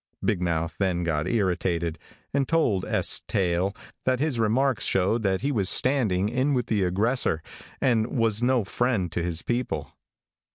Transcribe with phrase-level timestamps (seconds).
[0.25, 1.99] Big Mouth then got irritated,
[2.33, 3.21] and told S.
[3.27, 7.43] Tail that his remarks showed that he was standing, in with the aggressor,
[7.79, 9.93] and was no friend to his people.